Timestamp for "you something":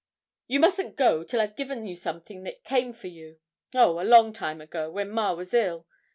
1.85-2.41